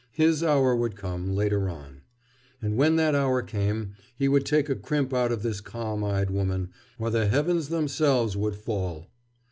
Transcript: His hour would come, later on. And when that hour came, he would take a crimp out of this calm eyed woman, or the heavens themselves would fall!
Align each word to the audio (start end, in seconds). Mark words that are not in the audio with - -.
His 0.13 0.41
hour 0.41 0.75
would 0.75 0.95
come, 0.95 1.35
later 1.35 1.69
on. 1.69 2.01
And 2.59 2.75
when 2.75 2.95
that 2.95 3.13
hour 3.13 3.43
came, 3.43 3.93
he 4.15 4.27
would 4.27 4.47
take 4.47 4.67
a 4.67 4.73
crimp 4.73 5.13
out 5.13 5.31
of 5.31 5.43
this 5.43 5.61
calm 5.61 6.03
eyed 6.03 6.31
woman, 6.31 6.71
or 6.97 7.11
the 7.11 7.27
heavens 7.27 7.69
themselves 7.69 8.35
would 8.35 8.55
fall! 8.55 9.11